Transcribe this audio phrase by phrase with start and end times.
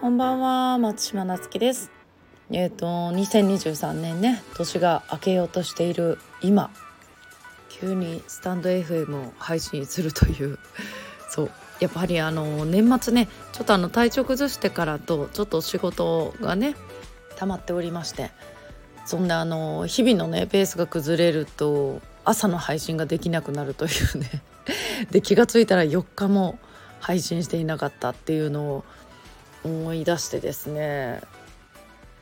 [0.00, 1.92] こんばんは松島夏樹です。
[2.50, 6.72] えっ、ー、と2023年ね年が明けようとしている今
[7.68, 10.58] 急にスタンド FM を配信するという
[11.30, 16.74] そうやっぱりあの年末ねちょっとあの体調崩してからとちょっと仕事がね
[17.36, 18.32] 溜まっておりまして
[19.06, 24.42] そんなあの日々のねペースが崩れると朝の配信ができなくなるというね。
[25.10, 26.58] で気が付いたら4日も
[27.00, 28.84] 配信していなかったっていうのを
[29.64, 31.20] 思い出してですね。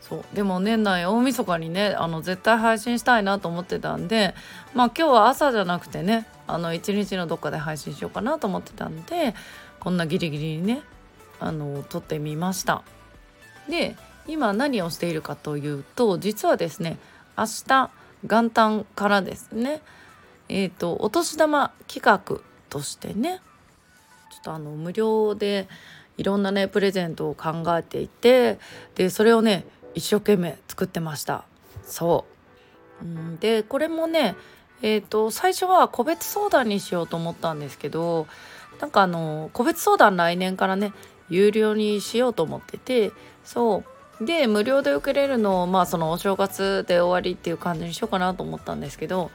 [0.01, 0.25] そう。
[0.35, 4.35] でも年内大晦日にねあの絶対配信したいなと思ってたんで
[4.75, 9.35] まあ今日は朝じゃなくてねあの一日のどっかで配信しようかなと思ってたんで
[9.79, 10.83] こんなギリギリにね
[11.39, 12.83] あの撮ってみました。
[13.69, 13.97] で
[14.27, 16.99] 今何をしているかというと実はですね
[17.37, 17.91] 明日
[18.25, 19.81] 元旦からですね。
[20.49, 23.41] えっ、ー、とお年玉企画としてね。
[24.31, 25.69] ちょっとあの無料で
[26.17, 28.59] いろんなねプレゼントを考えていて
[28.95, 31.45] でそれをね一生懸命作ってました。
[31.85, 32.27] そ
[33.03, 33.05] う。
[33.05, 34.37] うんでこれもね
[34.83, 38.27] えーと、最初は個別相談にしようと思ったんですけど
[38.81, 40.93] なんかあの個別相談来年からね
[41.29, 43.13] 有料にしようと思ってて
[43.45, 43.90] そう。
[44.21, 49.31] で無料で受けれるのをまあそのお正月で終わりっていう感じにしようかなと思ったんですけど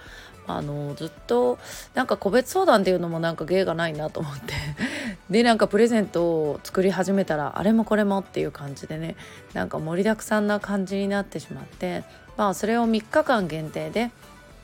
[0.47, 1.57] あのずっと
[1.95, 4.53] なんか個別相談っていうのもなんか芸がないなと思って
[5.29, 9.15] でなんかプレゼントを作り始めたらあれもこれもっていう感じでね
[9.53, 12.03] なんか盛りだくさんな感じになってしまって
[12.37, 14.11] まあそれを3日間限定で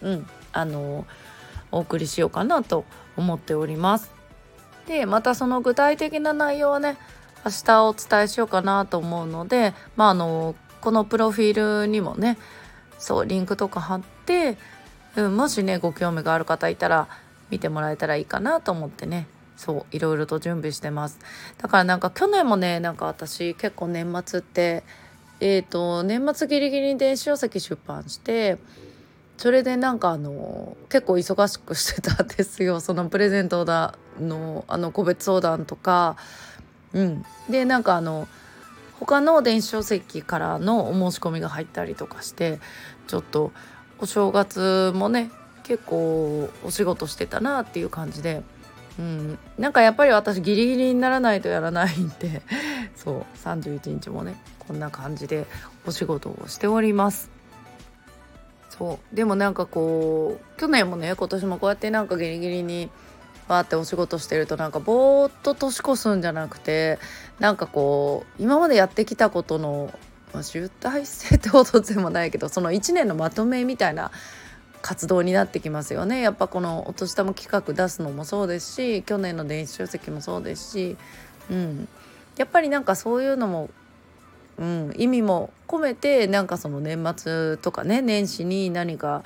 [0.03, 1.05] うんあの
[1.71, 2.85] お送りしようかなと
[3.17, 4.11] 思っております。
[4.87, 6.97] でまたその具体的な内容はね
[7.45, 12.37] 明日お伝えしようかなと思うのでまああのこのプロフィールにもね
[12.97, 14.57] そうリンクとか貼って、
[15.15, 17.07] うん、もしねご興味がある方いたら
[17.49, 21.19] 見てもらえたらいいかなと思ってねそういろいろと準備してます。
[21.59, 24.83] だからなんか去年もねなんか私結構年末って
[25.39, 28.57] えっ、ー、と年末ギリギリに電子書籍出版して
[29.37, 32.79] それでなんかあの結構忙しくしてたんですよ。
[32.79, 36.15] そのプレゼントだのあの個別相談とか
[36.93, 37.25] うん。
[37.49, 38.27] でなんかあの
[38.99, 42.59] 他の電子書籍からのお申し込みが入ったりとかして
[43.07, 43.51] ちょっと
[43.99, 45.31] お正月もね
[45.63, 48.43] 結構お仕事してたなっていう感じで、
[48.99, 52.41] うん、なんかやっぱり私ギリギリにならないとやらないんで
[52.95, 55.47] そう31日もねこんな感じで
[55.85, 57.29] お仕事をしております。
[58.69, 59.15] そう。
[59.15, 62.89] でもなんかこう去年もね今年もこうやってなんかギリギリに
[63.51, 66.99] わーってお仕事してるとなんかぼーっと年越すんじゃなくて
[67.39, 69.93] なんかこう今までやってきたことの、
[70.33, 74.11] まあ、集大成ってほどでもないけどその1年のまとめみたいな
[74.81, 76.21] 活動になってきますよね。
[76.21, 80.97] やっぱこのお年玉企画出すのもそうですし去年の電子書籍もそうですし、
[81.51, 81.87] うん、
[82.37, 83.69] やっぱりなんかそういうのも
[84.57, 89.23] うん、意味も込めてなんかその年末とかね年始に何か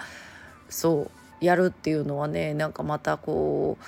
[0.69, 1.09] そ
[1.41, 3.83] うやるっていうのはねなんかまたこう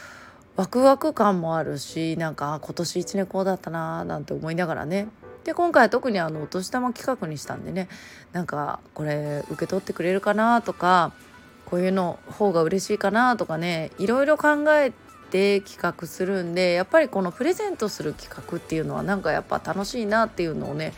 [0.57, 5.07] ワクワク感もあるしなんか今年1年こうだったななんて思いながらね。
[5.44, 7.88] で今回特にあのお年玉企画にしたんでね。
[8.34, 11.13] なんかこれ受け取ってくれるかなとか
[11.66, 14.91] こういうの方が嬉しいかなとかねいろいろ考え
[15.29, 20.91] て企画するんでやっぱりこのプレゼントする企画っていうのはなんかやっぱ楽しいなっていうのをね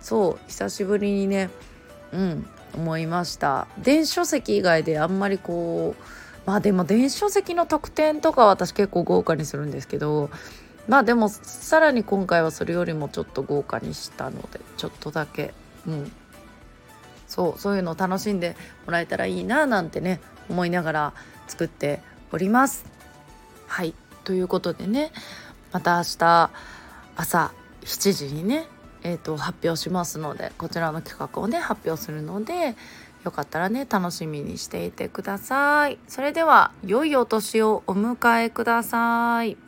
[0.00, 1.50] そう久しぶりにね
[2.12, 3.68] うん思いました。
[3.78, 10.30] 電子書籍以外であんまりこうまあでも電子書籍の特典とかは私結構豪華にするんですけど
[10.88, 15.54] まあでもさらに今回はそれよりもちょっと豪華にしたのでちょっとだけ
[15.86, 16.12] うん
[17.26, 18.56] そうそういうのを楽しんで
[18.86, 21.14] もらえたらいいななんてね思いながら
[21.46, 22.00] 作って
[22.32, 22.84] おります。
[23.66, 23.94] はい
[24.24, 25.10] ということでね
[25.72, 26.50] また明日
[27.16, 28.66] 朝7時にね
[29.06, 32.74] えーと、発表しますのでこちらの企画をね発表するので
[33.24, 35.98] よかったらね楽しみにしていてください。
[36.08, 39.63] それでは良いお年をお迎えください。